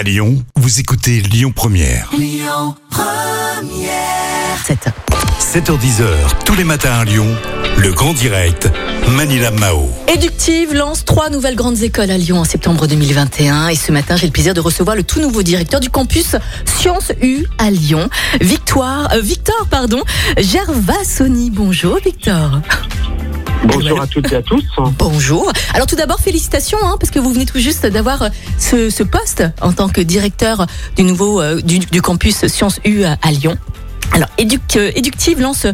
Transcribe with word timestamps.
À 0.00 0.02
Lyon, 0.02 0.42
vous 0.56 0.80
écoutez 0.80 1.20
Lyon 1.20 1.52
Première. 1.54 2.10
7. 4.64 4.88
7h10h, 5.38 6.06
tous 6.46 6.54
les 6.54 6.64
matins 6.64 7.00
à 7.00 7.04
Lyon, 7.04 7.26
le 7.76 7.92
grand 7.92 8.14
direct, 8.14 8.70
Manila 9.10 9.50
Mao. 9.50 9.90
Éductive 10.08 10.72
lance 10.72 11.04
trois 11.04 11.28
nouvelles 11.28 11.54
grandes 11.54 11.82
écoles 11.82 12.10
à 12.10 12.16
Lyon 12.16 12.38
en 12.38 12.44
septembre 12.44 12.86
2021 12.86 13.68
et 13.68 13.74
ce 13.74 13.92
matin 13.92 14.16
j'ai 14.16 14.24
le 14.24 14.32
plaisir 14.32 14.54
de 14.54 14.60
recevoir 14.60 14.96
le 14.96 15.02
tout 15.02 15.20
nouveau 15.20 15.42
directeur 15.42 15.80
du 15.80 15.90
campus 15.90 16.34
Sciences 16.64 17.12
U 17.20 17.44
à 17.58 17.70
Lyon, 17.70 18.08
Victoire, 18.40 19.12
euh, 19.12 19.20
Victor 19.20 19.66
pardon, 19.70 20.02
Gervasoni. 20.38 21.50
Bonjour 21.50 21.98
Victor. 22.02 22.62
Bonjour 23.64 24.00
à 24.00 24.06
toutes 24.06 24.32
et 24.32 24.36
à 24.36 24.42
tous. 24.42 24.64
Bonjour. 24.98 25.52
Alors 25.74 25.86
tout 25.86 25.96
d'abord 25.96 26.18
félicitations 26.20 26.78
hein, 26.82 26.96
parce 26.98 27.10
que 27.10 27.18
vous 27.18 27.32
venez 27.32 27.44
tout 27.44 27.58
juste 27.58 27.86
d'avoir 27.86 28.22
euh, 28.22 28.28
ce, 28.90 29.02
poste 29.02 29.44
en 29.60 29.72
tant 29.72 29.88
que 29.88 30.00
directeur 30.00 30.66
du 30.96 31.02
nouveau 31.02 31.40
euh, 31.42 31.60
du, 31.60 32.02
campus 32.02 32.46
Sciences 32.46 32.80
U 32.86 33.04
à, 33.04 33.16
Lyon. 33.30 33.56
Alors, 34.12 34.28
Éduc, 34.38 34.76
euh, 34.76 34.90
Éductive 34.94 35.40
lance 35.40 35.66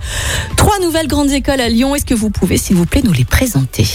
trois 0.57 0.79
nouvelles 0.81 1.07
grandes 1.07 1.31
écoles 1.31 1.61
à 1.61 1.69
Lyon. 1.69 1.95
Est-ce 1.95 2.05
que 2.05 2.15
vous 2.15 2.31
pouvez, 2.31 2.59
s'il 2.59 2.77
vous 2.77 2.87
plaît, 2.87 3.03
nous 3.05 3.13
les 3.13 3.25
présenter? 3.25 3.87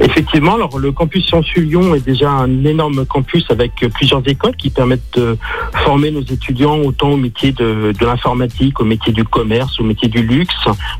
Effectivement, 0.00 0.54
alors 0.54 0.78
le 0.78 0.90
campus 0.90 1.26
Sciences 1.26 1.54
U 1.54 1.62
Lyon 1.62 1.94
est 1.94 2.04
déjà 2.04 2.30
un 2.30 2.64
énorme 2.64 3.04
campus 3.04 3.44
avec 3.50 3.72
plusieurs 3.94 4.26
écoles 4.26 4.56
qui 4.56 4.70
permettent 4.70 5.16
de 5.16 5.36
former 5.84 6.10
nos 6.10 6.22
étudiants 6.22 6.78
autant 6.78 7.10
au 7.10 7.16
métier 7.16 7.52
de, 7.52 7.92
l'informatique, 8.00 8.80
au 8.80 8.84
métier 8.84 9.12
du 9.12 9.24
commerce, 9.24 9.78
au 9.80 9.84
métier 9.84 10.08
du 10.08 10.22
luxe, 10.22 10.54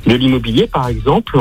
de 0.07 0.15
l'immobilier 0.15 0.67
par 0.67 0.89
exemple. 0.89 1.39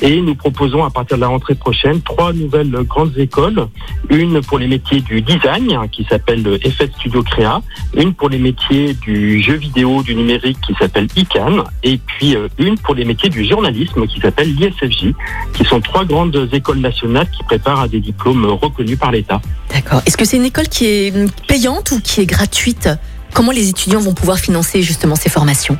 Et 0.00 0.20
nous 0.22 0.34
proposons 0.34 0.84
à 0.84 0.90
partir 0.90 1.18
de 1.18 1.22
la 1.22 1.28
rentrée 1.28 1.54
prochaine 1.54 2.00
trois 2.00 2.32
nouvelles 2.32 2.72
grandes 2.88 3.16
écoles. 3.18 3.66
Une 4.08 4.40
pour 4.40 4.58
les 4.58 4.66
métiers 4.66 5.00
du 5.00 5.20
design 5.20 5.78
qui 5.92 6.04
s'appelle 6.04 6.58
FS 6.64 6.90
Studio 6.98 7.22
Créa, 7.22 7.60
une 7.94 8.14
pour 8.14 8.30
les 8.30 8.38
métiers 8.38 8.94
du 8.94 9.42
jeu 9.42 9.54
vidéo, 9.54 10.02
du 10.02 10.14
numérique 10.14 10.58
qui 10.66 10.74
s'appelle 10.74 11.08
ICANN, 11.14 11.62
et 11.82 11.98
puis 11.98 12.36
euh, 12.36 12.48
une 12.58 12.78
pour 12.78 12.94
les 12.94 13.04
métiers 13.04 13.28
du 13.28 13.44
journalisme 13.44 14.06
qui 14.06 14.20
s'appelle 14.20 14.54
l'ISFJ, 14.54 15.12
qui 15.52 15.64
sont 15.64 15.80
trois 15.80 16.04
grandes 16.04 16.48
écoles 16.52 16.80
qui 16.90 17.42
préparent 17.44 17.80
à 17.80 17.88
des 17.88 18.00
diplômes 18.00 18.44
reconnus 18.46 18.98
par 18.98 19.10
l'État. 19.10 19.40
D'accord. 19.72 20.02
Est-ce 20.06 20.16
que 20.16 20.24
c'est 20.24 20.36
une 20.36 20.44
école 20.44 20.68
qui 20.68 20.86
est 20.86 21.46
payante 21.46 21.92
ou 21.92 22.00
qui 22.00 22.20
est 22.20 22.26
gratuite? 22.26 22.88
Comment 23.34 23.52
les 23.52 23.68
étudiants 23.68 24.00
vont 24.00 24.14
pouvoir 24.14 24.38
financer 24.38 24.82
justement 24.82 25.16
ces 25.16 25.28
formations? 25.28 25.78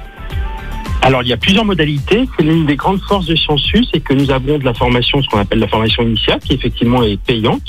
Alors, 1.03 1.23
il 1.23 1.29
y 1.29 1.33
a 1.33 1.37
plusieurs 1.37 1.65
modalités. 1.65 2.29
C'est 2.37 2.43
l'une 2.43 2.67
des 2.67 2.75
grandes 2.75 3.01
forces 3.01 3.27
de 3.27 3.37
Sciences 3.37 3.71
c'est 3.93 4.01
que 4.01 4.13
nous 4.13 4.31
avons 4.31 4.59
de 4.59 4.65
la 4.65 4.75
formation, 4.75 5.23
ce 5.23 5.29
qu'on 5.29 5.39
appelle 5.39 5.61
la 5.61 5.69
formation 5.69 6.03
initiale, 6.03 6.41
qui 6.41 6.55
effectivement 6.55 7.03
est 7.03 7.17
payante. 7.17 7.63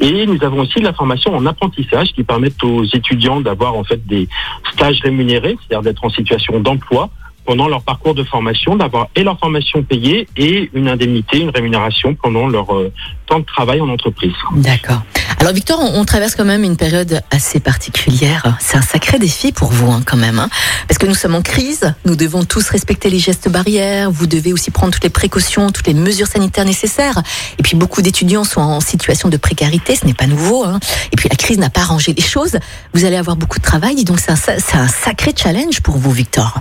Et 0.00 0.26
nous 0.26 0.38
avons 0.44 0.60
aussi 0.60 0.78
de 0.78 0.84
la 0.84 0.92
formation 0.92 1.34
en 1.34 1.46
apprentissage 1.46 2.08
qui 2.14 2.22
permettent 2.22 2.62
aux 2.62 2.84
étudiants 2.84 3.40
d'avoir 3.40 3.74
en 3.74 3.82
fait 3.82 4.06
des 4.06 4.28
stages 4.72 5.00
rémunérés, 5.02 5.56
c'est-à-dire 5.60 5.82
d'être 5.82 6.04
en 6.04 6.10
situation 6.10 6.60
d'emploi 6.60 7.10
pendant 7.44 7.68
leur 7.68 7.82
parcours 7.82 8.14
de 8.14 8.24
formation, 8.24 8.76
d'avoir 8.76 9.08
et 9.16 9.22
leur 9.22 9.38
formation 9.38 9.82
payée 9.82 10.28
et 10.36 10.70
une 10.72 10.88
indemnité, 10.88 11.38
une 11.38 11.50
rémunération 11.50 12.14
pendant 12.14 12.46
leur 12.48 12.74
euh, 12.74 12.92
temps 13.26 13.40
de 13.40 13.44
travail 13.44 13.80
en 13.80 13.88
entreprise. 13.88 14.34
D'accord. 14.56 15.02
Alors 15.40 15.54
Victor, 15.54 15.80
on, 15.80 16.04
traverse 16.04 16.34
quand 16.34 16.44
même 16.44 16.64
une 16.64 16.76
période 16.76 17.22
assez 17.30 17.60
particulière. 17.60 18.58
C'est 18.60 18.76
un 18.76 18.82
sacré 18.82 19.18
défi 19.18 19.52
pour 19.52 19.70
vous 19.70 19.90
hein, 19.90 20.02
quand 20.04 20.18
même, 20.18 20.38
hein. 20.38 20.50
parce 20.86 20.98
que 20.98 21.06
nous 21.06 21.14
sommes 21.14 21.34
en 21.34 21.40
crise. 21.40 21.94
Nous 22.04 22.14
devons 22.14 22.44
tous 22.44 22.68
respecter 22.68 23.08
les 23.08 23.18
gestes 23.18 23.48
barrières. 23.48 24.10
Vous 24.10 24.26
devez 24.26 24.52
aussi 24.52 24.70
prendre 24.70 24.92
toutes 24.92 25.04
les 25.04 25.08
précautions, 25.08 25.70
toutes 25.70 25.86
les 25.86 25.94
mesures 25.94 26.26
sanitaires 26.26 26.66
nécessaires. 26.66 27.22
Et 27.58 27.62
puis 27.62 27.74
beaucoup 27.74 28.02
d'étudiants 28.02 28.44
sont 28.44 28.60
en 28.60 28.80
situation 28.80 29.30
de 29.30 29.38
précarité. 29.38 29.96
Ce 29.96 30.04
n'est 30.04 30.12
pas 30.12 30.26
nouveau. 30.26 30.64
Hein. 30.64 30.78
Et 31.10 31.16
puis 31.16 31.30
la 31.30 31.36
crise 31.36 31.56
n'a 31.56 31.70
pas 31.70 31.80
arrangé 31.80 32.12
les 32.12 32.22
choses. 32.22 32.58
Vous 32.92 33.06
allez 33.06 33.16
avoir 33.16 33.36
beaucoup 33.36 33.58
de 33.58 33.64
travail. 33.64 34.04
Donc 34.04 34.18
c'est 34.20 34.32
un 34.76 34.88
sacré 34.88 35.32
challenge 35.34 35.80
pour 35.80 35.96
vous, 35.96 36.10
Victor. 36.10 36.60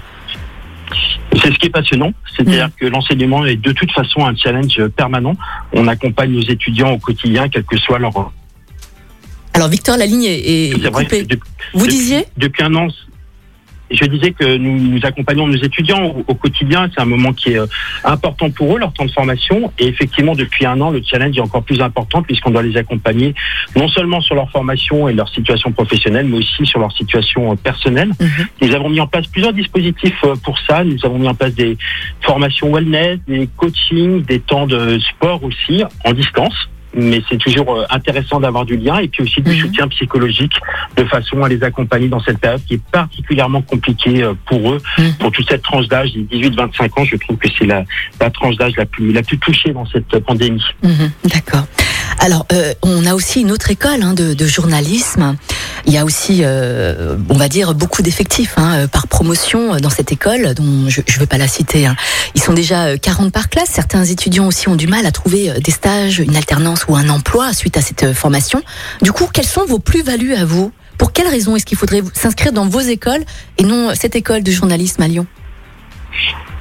C'est 1.42 1.54
ce 1.54 1.58
qui 1.60 1.68
est 1.68 1.72
passionnant, 1.72 2.12
c'est-à-dire 2.36 2.70
que 2.80 2.86
l'enseignement 2.88 3.46
est 3.46 3.56
de 3.56 3.72
toute 3.72 3.92
façon 3.92 4.26
un 4.26 4.36
challenge 4.36 4.82
permanent. 4.96 5.36
On 5.74 5.88
accompagne 5.88 6.32
nos 6.32 6.42
étudiants 6.42 6.92
au 6.92 6.98
quotidien, 6.98 7.48
quel 7.50 7.64
que 7.64 7.78
soit 7.78 8.00
leur. 8.00 8.32
Alors 9.54 9.68
Victor, 9.70 9.98
la 9.98 10.06
ligne 10.06 10.26
est, 10.26 10.74
coupée. 10.92 11.24
depuis- 11.24 11.50
Vous 11.74 11.86
depuis- 11.86 11.92
disiez? 11.98 12.26
depuis 12.38 12.64
un 12.64 12.76
an. 12.76 12.88
Je 13.92 14.06
disais 14.06 14.32
que 14.32 14.58
nous, 14.58 14.78
nous 14.80 15.00
accompagnons 15.04 15.48
nos 15.48 15.58
étudiants 15.58 16.06
au, 16.06 16.24
au 16.28 16.36
quotidien. 16.36 16.90
C'est 16.94 17.02
un 17.02 17.06
moment 17.06 17.34
qui 17.34 17.54
est 17.54 17.60
euh, 17.60 17.68
important 18.04 18.50
pour 18.50 18.76
eux, 18.76 18.80
leur 18.80 18.94
temps 18.94 19.06
de 19.06 19.12
formation. 19.12 19.72
Et 19.80 19.88
effectivement, 19.88 20.36
depuis 20.36 20.66
un 20.66 20.80
an, 20.82 20.92
le 20.92 21.02
challenge 21.04 21.38
est 21.38 21.42
encore 21.42 21.64
plus 21.64 21.82
important 21.82 22.22
puisqu'on 22.22 22.52
doit 22.52 22.64
les 22.64 22.78
accompagner 22.78 23.34
non 23.76 23.88
seulement 23.88 24.22
sur 24.22 24.36
leur 24.36 24.50
formation 24.52 25.10
et 25.10 25.14
leur 25.14 25.30
situation 25.30 25.72
professionnelle, 25.72 26.28
mais 26.28 26.38
aussi 26.38 26.66
sur 26.66 26.80
leur 26.80 26.92
situation 26.92 27.52
euh, 27.52 27.56
personnelle. 27.56 28.10
Mhm. 28.20 28.48
Nous 28.62 28.76
avons 28.76 28.90
mis 28.90 29.00
en 29.00 29.08
place 29.08 29.28
plusieurs 29.28 29.54
dispositifs 29.54 30.24
euh, 30.24 30.36
pour 30.44 30.58
ça. 30.60 30.84
Nous 30.84 30.98
avons 31.04 31.20
mis 31.20 31.28
en 31.28 31.36
place 31.36 31.54
des 31.54 31.78
formations 32.22 32.74
wellness, 32.74 33.20
des 33.28 33.48
coachings, 33.58 34.24
des 34.24 34.40
temps 34.40 34.68
de 34.68 35.00
sport 35.00 35.44
aussi 35.44 35.84
en 36.06 36.14
distance. 36.14 36.70
Mais 36.96 37.22
c'est 37.30 37.38
toujours 37.38 37.76
euh, 37.76 37.86
intéressant 37.90 38.40
d'avoir 38.40 38.66
du 38.66 38.76
lien 38.78 38.98
et 38.98 39.08
puis 39.08 39.24
aussi 39.24 39.42
du 39.42 39.52
Mhm. 39.52 39.60
soutien 39.62 39.88
psychologique 39.90 40.54
de 40.98 41.04
façon 41.06 41.44
à 41.44 41.50
les 41.50 41.62
accompagner 41.64 42.08
dans 42.08 42.20
cette 42.20 42.40
période 42.40 42.62
qui 42.66 42.76
est 42.76 42.82
particulièrement 42.92 43.62
compliquée 43.62 44.24
euh, 44.24 44.34
pour 44.46 44.72
eux, 44.72 44.82
Mhm. 44.98 45.14
pour 45.20 45.32
toute 45.32 45.48
cette 45.50 45.62
tranche 45.62 45.88
d'âge 45.88 46.12
des 46.14 46.22
18-25 46.24 47.00
ans. 47.00 47.04
Je 47.06 47.16
trouve 47.18 47.38
que 47.38 47.48
c'est 47.58 47.66
la, 47.66 47.84
la 48.20 48.30
tranche 48.30 48.56
d'âge 48.58 48.74
la 48.78 48.86
plus, 48.86 49.12
la 49.12 49.22
plus 49.24 49.38
touchée 49.38 49.72
dans 49.72 49.86
cette 49.86 50.14
euh, 50.14 50.20
pandémie. 50.20 50.64
Mhm, 50.84 51.12
D'accord. 51.26 51.66
Alors, 52.18 52.46
euh, 52.52 52.74
on 52.82 53.06
a 53.06 53.14
aussi 53.14 53.42
une 53.42 53.52
autre 53.52 53.70
école 53.72 54.02
hein, 54.04 54.14
de, 54.14 54.34
de 54.34 54.46
journalisme. 54.46 55.36
Il 55.86 55.94
y 55.94 55.98
a 55.98 56.04
aussi, 56.06 56.40
euh, 56.44 57.16
on 57.30 57.38
va 57.38 57.48
dire, 57.48 57.74
beaucoup 57.74 58.02
d'effectifs 58.02 58.54
hein, 58.58 58.80
euh, 58.80 58.88
par 58.88 59.08
promotion 59.08 59.76
euh, 59.76 59.80
dans 59.80 59.90
cette 59.90 60.12
école, 60.12 60.54
dont 60.54 60.90
je 60.90 61.02
ne 61.02 61.20
veux 61.20 61.26
pas 61.26 61.38
la 61.38 61.48
citer. 61.48 61.86
hein. 61.86 61.96
Ils 62.36 62.42
sont 62.42 62.54
déjà 62.54 62.86
euh, 62.88 62.98
40 62.98 63.32
par 63.32 63.50
classe. 63.50 63.70
Certains 63.72 64.04
étudiants 64.04 64.48
aussi 64.48 64.68
ont 64.68 64.76
du 64.76 64.88
mal 64.88 65.06
à 65.06 65.12
trouver 65.12 65.50
euh, 65.50 65.60
des 65.60 65.72
stages, 65.72 66.20
une 66.20 66.36
alternance 66.36 66.86
ou 66.88 66.96
un 66.96 67.08
emploi 67.10 67.54
suite 67.54 67.78
à 67.78 67.82
cette 67.82 68.04
euh, 68.04 68.14
formation. 68.14 68.62
Du 69.02 69.12
coup, 69.12 69.28
quelles 69.32 69.46
sont 69.48 69.66
vos 69.66 69.80
plus-values 69.80 70.36
à 70.36 70.46
vous? 70.46 70.72
Pour 70.98 71.14
quelles 71.14 71.30
raisons 71.30 71.56
est-ce 71.56 71.66
qu'il 71.66 71.78
faudrait 71.78 72.04
s'inscrire 72.14 72.52
dans 72.52 72.68
vos 72.68 72.82
écoles 72.82 73.24
et 73.58 73.64
non 73.64 73.90
euh, 73.90 73.94
cette 74.00 74.16
école 74.18 74.44
de 74.44 74.52
journalisme 74.52 75.02
à 75.02 75.08
Lyon? 75.08 75.26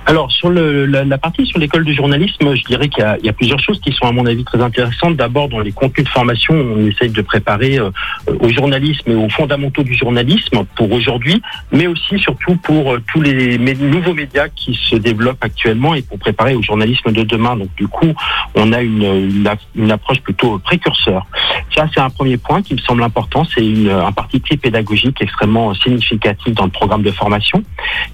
Alors 0.09 0.33
sur 0.33 0.49
le, 0.49 0.87
la, 0.87 1.05
la 1.05 1.19
partie 1.19 1.45
sur 1.45 1.59
l'école 1.59 1.85
de 1.85 1.93
journalisme, 1.93 2.55
je 2.55 2.65
dirais 2.65 2.89
qu'il 2.89 3.05
y, 3.23 3.27
y 3.27 3.29
a 3.29 3.33
plusieurs 3.35 3.61
choses 3.61 3.79
qui 3.79 3.93
sont 3.93 4.07
à 4.07 4.13
mon 4.13 4.25
avis 4.25 4.43
très 4.43 4.59
intéressantes. 4.59 5.17
D'abord 5.17 5.51
dans 5.51 5.61
les 5.61 5.71
contenus 5.71 6.07
de 6.07 6.09
formation, 6.09 6.55
on 6.55 6.87
essaye 6.87 7.11
de 7.11 7.21
préparer 7.21 7.79
euh, 7.79 7.91
au 8.41 8.49
journalisme 8.49 9.11
et 9.11 9.15
aux 9.15 9.29
fondamentaux 9.29 9.83
du 9.83 9.93
journalisme 9.93 10.65
pour 10.77 10.91
aujourd'hui, 10.93 11.43
mais 11.73 11.87
aussi 11.87 12.19
surtout 12.21 12.57
pour 12.57 12.95
euh, 12.95 13.03
tous 13.13 13.21
les 13.21 13.59
nouveaux 13.59 14.15
médias 14.15 14.49
qui 14.49 14.73
se 14.83 14.97
développent 14.97 15.45
actuellement 15.45 15.95
et 15.95 16.01
pour 16.01 16.19
préparer 16.19 16.55
au 16.55 16.63
journalisme 16.63 17.13
de 17.13 17.23
demain. 17.23 17.57
Donc 17.57 17.69
du 17.77 17.87
coup, 17.87 18.15
on 18.55 18.73
a 18.73 18.81
une, 18.81 19.03
une, 19.03 19.51
une 19.77 19.91
approche 19.91 20.21
plutôt 20.21 20.59
précurseur. 20.59 21.27
Ça 21.75 21.87
c'est 21.93 22.01
un 22.01 22.09
premier 22.09 22.39
point 22.39 22.63
qui 22.63 22.73
me 22.73 22.79
semble 22.79 23.03
important. 23.03 23.45
C'est 23.55 23.91
un 23.91 24.13
parti 24.13 24.41
pédagogique 24.41 25.21
extrêmement 25.21 25.75
significatif 25.75 26.55
dans 26.55 26.65
le 26.65 26.71
programme 26.71 27.03
de 27.03 27.11
formation. 27.11 27.63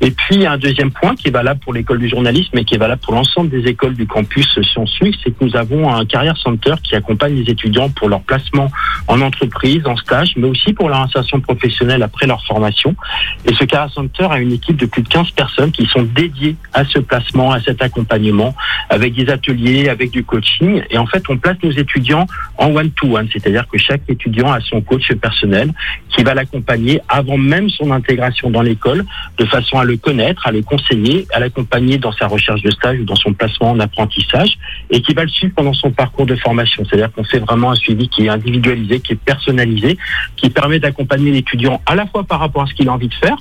Et 0.01 0.11
puis 0.11 0.45
un 0.45 0.59
deuxième 0.59 0.91
point 0.91 1.15
qui 1.15 1.29
est 1.29 1.31
valable 1.31 1.61
pour 1.61 1.73
l'école 1.85 1.99
du 1.99 2.09
journalisme 2.09 2.57
et 2.57 2.65
qui 2.65 2.77
est 2.77 2.79
valable 2.79 3.03
pour 3.03 3.13
l'ensemble 3.13 3.51
des 3.51 3.69
écoles 3.69 3.93
du 3.93 4.07
campus 4.07 4.49
Sciences 4.63 4.99
U, 5.01 5.13
c'est 5.23 5.31
que 5.31 5.45
nous 5.45 5.55
avons 5.55 5.95
un 5.95 6.07
carrière 6.07 6.37
center 6.39 6.73
qui 6.83 6.95
accompagne 6.95 7.35
les 7.35 7.51
étudiants 7.51 7.91
pour 7.91 8.09
leur 8.09 8.23
placement 8.23 8.71
en 9.07 9.21
entreprise, 9.21 9.83
en 9.87 9.95
stage, 9.97 10.33
mais 10.37 10.49
aussi 10.49 10.73
pour 10.73 10.89
leur 10.89 11.01
insertion 11.01 11.41
professionnelle 11.41 12.03
après 12.03 12.27
leur 12.27 12.43
formation. 12.47 12.97
Et 13.45 13.53
ce 13.53 13.65
carrière 13.65 13.93
center 13.93 14.29
a 14.31 14.39
une 14.39 14.53
équipe 14.53 14.79
de 14.79 14.87
plus 14.87 15.03
de 15.03 15.09
15 15.09 15.33
personnes 15.33 15.73
qui 15.73 15.85
sont 15.85 16.05
dédiées 16.05 16.57
à 16.73 16.87
ce 16.87 17.01
placement, 17.01 17.53
à 17.53 17.61
cet 17.61 17.83
accompagnement, 17.83 18.55
avec 18.89 19.15
des 19.15 19.29
ateliers, 19.31 19.91
avec 19.91 20.11
du 20.11 20.25
coaching. 20.25 20.83
Et 20.89 20.97
en 20.97 21.05
fait, 21.05 21.23
on 21.29 21.37
place 21.37 21.59
nos 21.63 21.71
étudiants 21.71 22.27
en 22.57 22.75
one-to-one, 22.75 23.29
c'est-à-dire 23.31 23.69
que 23.69 23.77
chaque 23.77 24.09
étudiant 24.09 24.51
a 24.51 24.61
son 24.61 24.81
coach 24.81 25.13
personnel 25.21 25.71
qui 26.17 26.25
va 26.25 26.33
l'accompagner 26.33 27.01
avant 27.11 27.37
même 27.37 27.69
son 27.69 27.91
intégration 27.91 28.49
dans 28.49 28.63
l'école 28.63 29.05
de 29.37 29.45
façon 29.45 29.79
à 29.79 29.85
le 29.85 29.99
connaître, 29.99 30.47
à 30.47 30.53
le 30.53 30.63
conseiller, 30.63 31.27
à 31.35 31.41
l'accompagner 31.41 31.74
dans 31.81 32.13
sa 32.13 32.27
recherche 32.27 32.63
de 32.63 32.71
stage 32.71 33.01
ou 33.01 33.05
dans 33.05 33.17
son 33.17 33.33
placement 33.33 33.71
en 33.73 33.81
apprentissage 33.81 34.59
et 34.91 35.01
qui 35.01 35.13
va 35.15 35.23
le 35.23 35.29
suivre 35.29 35.55
pendant 35.55 35.75
son 35.75 35.91
parcours 35.91 36.27
de 36.27 36.37
formation. 36.37 36.85
C'est-à-dire 36.85 37.13
qu'on 37.13 37.25
fait 37.25 37.41
vraiment 37.41 37.73
un 37.73 37.75
suivi 37.75 38.09
qui 38.09 38.27
est 38.27 38.29
individualisé, 38.29 39.01
qui 39.01 39.15
est 39.15 39.17
personnalisé, 39.25 39.99
qui 40.37 40.51
permet 40.51 40.79
d'accompagner 40.79 41.33
l'étudiant 41.33 41.81
à 41.87 41.95
la 41.95 42.07
fois 42.07 42.25
par 42.25 42.41
rapport 42.41 42.63
à 42.63 42.67
ce 42.67 42.75
qu'il 42.75 42.89
a 42.89 42.93
envie 42.93 43.09
de 43.09 43.15
faire, 43.15 43.37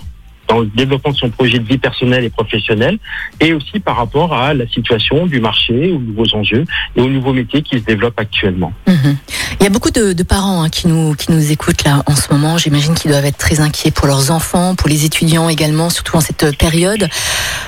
dans 0.48 0.60
le 0.60 0.68
développement 0.68 1.12
de 1.12 1.18
son 1.18 1.30
projet 1.30 1.60
de 1.60 1.68
vie 1.68 1.78
personnelle 1.78 2.24
et 2.24 2.30
professionnelle, 2.30 2.98
et 3.40 3.54
aussi 3.54 3.80
par 3.80 3.96
rapport 3.96 4.34
à 4.34 4.54
la 4.54 4.68
situation 4.68 5.26
du 5.26 5.40
marché, 5.40 5.92
aux 5.92 6.00
nouveaux 6.00 6.36
enjeux 6.36 6.66
et 6.96 7.02
aux 7.02 7.10
nouveaux 7.10 7.34
métiers 7.34 7.62
qui 7.62 7.80
se 7.80 7.84
développent 7.84 8.20
actuellement. 8.20 8.74
Mhm. 8.88 9.18
Il 9.60 9.64
y 9.64 9.68
a 9.68 9.70
beaucoup 9.70 9.92
de, 9.92 10.24
parents 10.24 10.64
hein, 10.64 10.70
qui 10.70 10.88
nous 10.88 11.16
qui 11.16 11.32
nous 11.32 11.52
écoutent 11.52 11.84
là 11.84 12.04
en 12.06 12.16
ce 12.16 12.32
moment. 12.32 12.58
J'imagine 12.58 12.94
qu'ils 12.96 13.12
doivent 13.12 13.26
être 13.26 13.38
très 13.38 13.60
inquiets 13.60 13.92
pour 13.92 14.08
leurs 14.08 14.32
enfants, 14.32 14.76
pour 14.76 14.90
les 14.90 15.06
étudiants 15.06 15.48
également, 15.48 15.90
surtout 15.90 16.18
en 16.18 16.22
cette 16.22 16.58
période. 16.58 17.08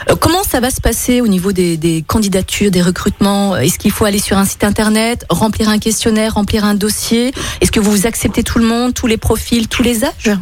Euh, 0.09 0.15
comment 0.15 0.43
ça 0.43 0.59
va 0.59 0.71
se 0.71 0.81
passer 0.81 1.21
au 1.21 1.27
niveau 1.27 1.51
des 1.51 2.03
candidatures, 2.07 2.71
des 2.71 2.81
recrutements? 2.81 3.55
Est-ce 3.57 3.79
qu'il 3.79 3.91
faut 3.91 4.05
aller 4.05 4.19
sur 4.19 4.37
un 4.37 4.45
site 4.45 4.63
internet, 4.63 5.25
remplir 5.29 5.69
un 5.69 5.79
questionnaire, 5.79 6.33
remplir 6.33 6.65
un 6.65 6.75
dossier? 6.75 7.33
Est-ce 7.61 7.71
que 7.71 7.79
vous 7.79 8.07
acceptez 8.07 8.43
tout 8.43 8.59
le 8.59 8.65
monde, 8.65 8.93
tous 8.93 9.07
les 9.07 9.17
profils, 9.17 9.67
tous 9.67 9.83
les 9.83 10.03
âges? 10.03 10.37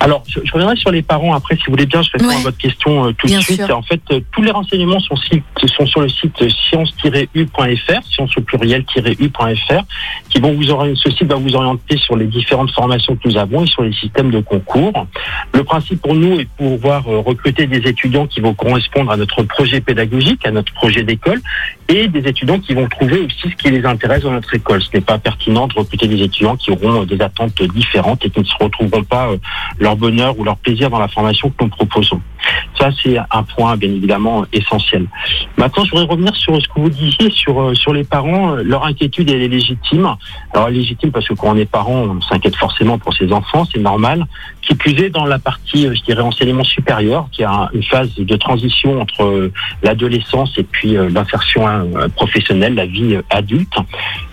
Alors, 0.00 0.22
je, 0.28 0.40
je, 0.44 0.52
reviendrai 0.52 0.76
sur 0.76 0.90
les 0.90 1.02
parents 1.02 1.34
après, 1.34 1.56
si 1.56 1.62
vous 1.66 1.72
voulez 1.72 1.86
bien, 1.86 2.02
je 2.02 2.10
réponds 2.12 2.28
Ouais. 2.28 2.36
à 2.36 2.38
votre 2.42 2.56
question 2.58 3.06
euh, 3.06 3.12
tout 3.12 3.26
Bien 3.26 3.38
de 3.38 3.42
suite. 3.44 3.64
sûr. 3.64 3.76
En 3.76 3.82
fait, 3.82 4.00
euh, 4.12 4.20
tous 4.32 4.42
les 4.42 4.50
renseignements 4.50 5.00
sont, 5.00 5.16
site- 5.16 5.42
sont 5.66 5.86
sur 5.86 6.00
le 6.00 6.08
site 6.08 6.36
science-u.fr, 6.48 8.02
science 8.10 8.36
au 8.36 8.40
pluriel-u.fr, 8.42 9.82
qui 10.30 10.40
vont 10.40 10.52
vous 10.54 10.70
orienter, 10.70 11.00
ce 11.02 11.10
site 11.10 11.24
va 11.28 11.36
vous 11.36 11.54
orienter 11.54 11.96
sur 11.98 12.16
les 12.16 12.26
différentes 12.26 12.70
formations 12.70 13.16
que 13.16 13.28
nous 13.28 13.36
avons 13.36 13.64
et 13.64 13.66
sur 13.66 13.82
les 13.82 13.92
systèmes 13.92 14.30
de 14.30 14.40
concours. 14.40 15.06
Le 15.52 15.64
principe 15.64 16.00
pour 16.02 16.14
nous 16.14 16.34
est 16.40 16.44
de 16.44 16.48
pouvoir 16.56 17.06
euh, 17.08 17.18
recruter 17.20 17.66
des 17.66 17.78
étudiants 17.88 18.26
qui 18.26 18.40
vont 18.40 18.54
correspondre 18.54 19.10
à 19.10 19.16
notre 19.16 19.42
projet 19.42 19.80
pédagogique, 19.80 20.46
à 20.46 20.50
notre 20.50 20.72
projet 20.74 21.02
d'école, 21.02 21.40
et 21.88 22.08
des 22.08 22.20
étudiants 22.28 22.58
qui 22.60 22.74
vont 22.74 22.86
trouver 22.88 23.20
aussi 23.20 23.50
ce 23.50 23.54
qui 23.62 23.70
les 23.70 23.84
intéresse 23.84 24.22
dans 24.22 24.30
notre 24.32 24.54
école. 24.54 24.82
Ce 24.82 24.88
n'est 24.94 25.00
pas 25.00 25.18
pertinent 25.18 25.66
de 25.66 25.74
recruter 25.74 26.06
des 26.06 26.22
étudiants 26.22 26.56
qui 26.56 26.70
auront 26.70 27.02
euh, 27.02 27.04
des 27.06 27.20
attentes 27.20 27.62
différentes 27.62 28.24
et 28.24 28.30
qui 28.30 28.40
ne 28.40 28.44
se 28.44 28.54
retrouveront 28.60 29.02
pas 29.04 29.28
euh, 29.30 29.38
leur 29.88 29.96
bonheur 29.96 30.38
ou 30.38 30.44
leur 30.44 30.56
plaisir 30.58 30.90
dans 30.90 30.98
la 30.98 31.08
formation 31.08 31.48
que 31.50 31.64
nous 31.64 31.70
proposons. 31.70 32.20
Ça, 32.78 32.90
c'est 33.02 33.16
un 33.18 33.42
point 33.42 33.76
bien 33.76 33.90
évidemment 33.90 34.44
essentiel. 34.52 35.06
Maintenant, 35.56 35.84
je 35.84 35.90
voudrais 35.90 36.06
revenir 36.06 36.34
sur 36.36 36.60
ce 36.62 36.68
que 36.68 36.80
vous 36.80 36.90
disiez 36.90 37.30
sur 37.30 37.60
euh, 37.60 37.74
sur 37.74 37.92
les 37.92 38.04
parents. 38.04 38.52
Euh, 38.52 38.62
Leur 38.62 38.84
inquiétude 38.84 39.30
elle 39.30 39.42
est 39.42 39.48
légitime. 39.48 40.06
Alors 40.52 40.68
légitime 40.68 41.10
parce 41.10 41.26
que 41.28 41.34
quand 41.34 41.48
on 41.54 41.56
est 41.56 41.70
parent, 41.78 42.00
on 42.16 42.20
s'inquiète 42.20 42.56
forcément 42.56 42.98
pour 42.98 43.14
ses 43.14 43.32
enfants, 43.32 43.64
c'est 43.70 43.80
normal. 43.80 44.26
Qui 44.62 44.74
plus 44.74 44.92
est 45.02 45.10
dans 45.10 45.24
la 45.24 45.38
partie, 45.38 45.86
euh, 45.86 45.94
je 45.94 46.02
dirais, 46.02 46.22
enseignement 46.22 46.64
supérieur, 46.64 47.28
qui 47.32 47.42
a 47.44 47.50
un- 47.62 47.68
une 47.72 47.82
phase 47.82 48.14
de 48.14 48.36
transition 48.36 49.00
entre 49.00 49.50
l'adolescence 49.82 50.52
et 50.58 50.64
puis 50.64 50.90
l'insertion 51.16 51.62
professionnelle, 52.16 52.74
la 52.74 52.86
vie 52.86 53.16
adulte. 53.30 53.74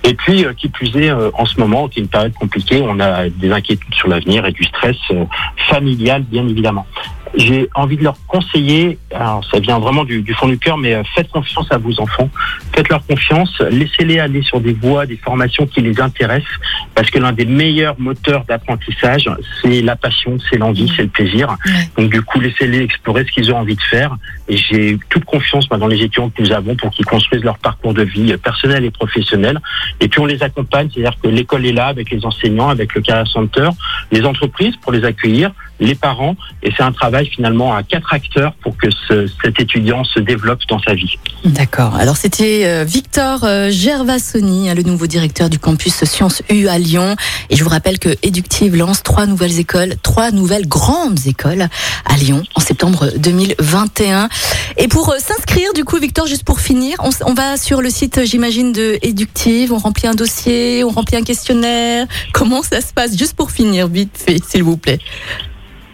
Et 0.07 0.13
puis, 0.13 0.45
euh, 0.45 0.53
qui 0.53 0.69
plus 0.69 0.95
est, 0.95 1.09
euh, 1.09 1.31
en 1.33 1.45
ce 1.45 1.59
moment, 1.59 1.87
qui 1.87 1.99
est 1.99 2.03
une 2.03 2.09
période 2.09 2.33
compliquée, 2.33 2.79
on 2.83 2.99
a 2.99 3.27
des 3.27 3.51
inquiétudes 3.51 3.93
sur 3.95 4.07
l'avenir 4.07 4.45
et 4.45 4.51
du 4.51 4.63
stress 4.63 4.97
euh, 5.11 5.25
familial, 5.67 6.21
bien 6.23 6.47
évidemment. 6.47 6.85
J'ai 7.33 7.69
envie 7.73 7.97
de 7.97 8.03
leur 8.03 8.17
conseiller, 8.27 8.97
alors 9.13 9.43
ça 9.51 9.59
vient 9.59 9.79
vraiment 9.79 10.03
du, 10.03 10.21
du 10.21 10.33
fond 10.33 10.47
du 10.47 10.57
cœur, 10.57 10.77
mais 10.77 10.93
euh, 10.93 11.03
faites 11.15 11.29
confiance 11.29 11.67
à 11.71 11.77
vos 11.77 11.99
enfants, 11.99 12.29
faites-leur 12.73 13.05
confiance, 13.05 13.59
laissez-les 13.59 14.19
aller 14.19 14.41
sur 14.41 14.61
des 14.61 14.73
voies, 14.73 15.05
des 15.05 15.17
formations 15.17 15.65
qui 15.65 15.81
les 15.81 15.99
intéressent, 15.99 16.47
parce 16.93 17.09
que 17.09 17.19
l'un 17.19 17.33
des 17.33 17.45
meilleurs 17.45 17.99
moteurs 17.99 18.45
d'apprentissage, 18.45 19.29
c'est 19.61 19.81
la 19.81 19.95
passion, 19.95 20.37
c'est 20.49 20.57
l'envie, 20.57 20.91
c'est 20.95 21.03
le 21.03 21.09
plaisir. 21.09 21.55
Donc 21.97 22.11
du 22.11 22.21
coup, 22.21 22.39
laissez-les 22.39 22.79
explorer 22.79 23.25
ce 23.25 23.31
qu'ils 23.31 23.51
ont 23.51 23.57
envie 23.57 23.75
de 23.75 23.81
faire. 23.81 24.15
Et 24.47 24.57
j'ai 24.57 24.99
toute 25.09 25.25
confiance 25.25 25.67
dans 25.67 25.87
les 25.87 25.97
étudiants 25.97 26.29
que 26.29 26.41
nous 26.41 26.51
avons 26.51 26.75
pour 26.75 26.91
qu'ils 26.91 27.05
construisent 27.05 27.43
leur 27.43 27.57
parcours 27.57 27.93
de 27.93 28.03
vie 28.03 28.31
euh, 28.31 28.37
personnel 28.37 28.85
et 28.85 28.91
professionnel. 28.91 29.59
Et 29.99 30.07
puis 30.07 30.19
on 30.19 30.25
les 30.25 30.43
accompagne, 30.43 30.89
c'est-à-dire 30.93 31.17
que 31.21 31.27
l'école 31.27 31.65
est 31.65 31.71
là 31.71 31.87
avec 31.87 32.09
les 32.11 32.23
enseignants, 32.25 32.69
avec 32.69 32.93
le 32.93 33.01
Career 33.01 33.27
Center, 33.27 33.69
les 34.11 34.23
entreprises 34.25 34.75
pour 34.77 34.91
les 34.91 35.03
accueillir, 35.03 35.51
les 35.79 35.95
parents. 35.95 36.35
Et 36.63 36.71
c'est 36.75 36.83
un 36.83 36.91
travail 36.91 37.27
finalement 37.27 37.75
à 37.75 37.83
quatre 37.83 38.13
acteurs 38.13 38.53
pour 38.61 38.77
que 38.77 38.87
ce- 39.07 39.27
cet 39.43 39.59
étudiant 39.59 40.03
se 40.03 40.19
développe 40.19 40.59
dans 40.69 40.79
sa 40.79 40.93
vie. 40.93 41.17
D'accord. 41.43 41.95
Alors 41.95 42.17
c'était 42.17 42.63
euh, 42.65 42.83
Victor 42.85 43.43
euh, 43.43 43.69
Gervasoni, 43.71 44.69
hein, 44.69 44.73
le 44.75 44.83
nouveau 44.83 45.07
directeur 45.07 45.49
du 45.49 45.59
campus 45.59 46.03
Sciences 46.05 46.41
U 46.49 46.67
à 46.67 46.77
Lyon. 46.79 47.15
Et 47.49 47.55
je 47.55 47.63
vous 47.63 47.69
rappelle 47.69 47.99
que 47.99 48.09
Eductive 48.23 48.75
lance 48.75 49.03
trois 49.03 49.25
nouvelles 49.25 49.59
écoles, 49.59 49.95
trois 50.01 50.31
nouvelles 50.31 50.67
grandes 50.67 51.19
écoles 51.27 51.67
à 52.05 52.15
Lyon 52.17 52.43
en 52.55 52.59
septembre 52.61 53.09
2021. 53.17 54.29
Et 54.77 54.87
pour 54.87 55.09
euh, 55.11 55.17
s'inscrire, 55.19 55.73
du 55.73 55.83
coup, 55.83 55.97
Victor, 55.99 56.27
juste 56.27 56.43
pour 56.43 56.59
finir, 56.59 56.97
on, 57.03 57.09
on 57.25 57.33
va 57.33 57.57
sur 57.57 57.81
le 57.81 57.89
site, 57.89 58.21
j'imagine, 58.25 58.71
de 58.71 58.97
Eductive, 59.01 59.73
on 59.73 59.77
remplit 59.77 60.07
un 60.07 60.15
dossier, 60.15 60.83
on 60.83 60.89
remplit 60.89 61.17
un 61.17 61.23
questionnaire. 61.23 62.07
Comment 62.33 62.61
ça 62.63 62.81
se 62.81 62.93
passe? 62.93 63.17
Juste 63.17 63.35
pour 63.35 63.51
finir, 63.51 63.87
vite 63.87 64.11
fait, 64.17 64.37
s'il 64.47 64.63
vous 64.63 64.77
plaît. 64.77 64.99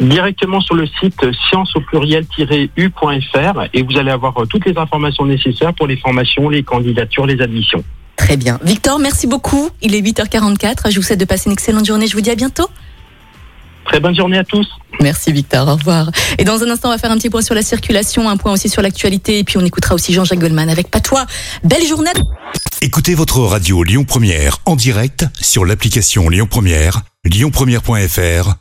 Directement 0.01 0.61
sur 0.61 0.75
le 0.75 0.85
site 0.99 1.21
science 1.49 1.75
au 1.75 1.81
pluriel-u.fr 1.81 3.61
et 3.73 3.83
vous 3.83 3.97
allez 3.97 4.11
avoir 4.11 4.37
euh, 4.37 4.45
toutes 4.45 4.65
les 4.65 4.77
informations 4.77 5.25
nécessaires 5.25 5.73
pour 5.73 5.87
les 5.87 5.97
formations, 5.97 6.49
les 6.49 6.63
candidatures, 6.63 7.25
les 7.25 7.41
admissions. 7.41 7.83
Très 8.15 8.37
bien. 8.37 8.59
Victor, 8.63 8.99
merci 8.99 9.27
beaucoup. 9.27 9.69
Il 9.81 9.95
est 9.95 10.01
8h44. 10.01 10.91
Je 10.91 10.95
vous 10.97 11.01
souhaite 11.01 11.19
de 11.19 11.25
passer 11.25 11.49
une 11.49 11.53
excellente 11.53 11.85
journée. 11.85 12.07
Je 12.07 12.13
vous 12.13 12.21
dis 12.21 12.29
à 12.29 12.35
bientôt. 12.35 12.67
Très 13.85 13.99
bonne 13.99 14.15
journée 14.15 14.37
à 14.37 14.43
tous. 14.43 14.67
Merci 15.01 15.31
Victor, 15.31 15.67
au 15.67 15.75
revoir. 15.75 16.11
Et 16.37 16.43
dans 16.43 16.61
un 16.63 16.69
instant, 16.69 16.89
on 16.89 16.91
va 16.91 16.97
faire 16.97 17.11
un 17.11 17.17
petit 17.17 17.29
point 17.29 17.41
sur 17.41 17.55
la 17.55 17.63
circulation, 17.63 18.29
un 18.29 18.37
point 18.37 18.51
aussi 18.51 18.69
sur 18.69 18.81
l'actualité, 18.81 19.39
et 19.39 19.43
puis 19.43 19.57
on 19.57 19.65
écoutera 19.65 19.95
aussi 19.95 20.13
Jean-Jacques 20.13 20.39
Goldman 20.39 20.69
avec 20.69 20.91
Patois. 20.91 21.25
Belle 21.63 21.85
journée. 21.85 22.11
Écoutez 22.81 23.15
votre 23.15 23.39
radio 23.39 23.83
Lyon 23.83 24.03
Première 24.03 24.57
en 24.65 24.75
direct 24.75 25.25
sur 25.39 25.65
l'application 25.65 26.29
Lyon 26.29 26.47
Première, 26.49 27.01
lyonpremière.fr 27.25 28.60